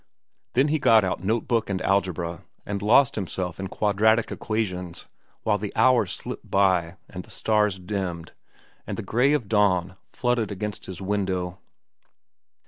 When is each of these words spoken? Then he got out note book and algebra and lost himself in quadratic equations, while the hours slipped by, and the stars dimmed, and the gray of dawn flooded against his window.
Then 0.53 0.69
he 0.69 0.79
got 0.79 1.05
out 1.05 1.23
note 1.23 1.47
book 1.47 1.69
and 1.69 1.79
algebra 1.83 2.43
and 2.65 2.81
lost 2.81 3.13
himself 3.13 3.59
in 3.59 3.67
quadratic 3.67 4.31
equations, 4.31 5.05
while 5.43 5.59
the 5.59 5.71
hours 5.75 6.11
slipped 6.11 6.49
by, 6.49 6.97
and 7.07 7.23
the 7.23 7.29
stars 7.29 7.77
dimmed, 7.77 8.31
and 8.87 8.97
the 8.97 9.03
gray 9.03 9.33
of 9.33 9.47
dawn 9.47 9.97
flooded 10.09 10.51
against 10.51 10.87
his 10.87 11.03
window. 11.03 11.59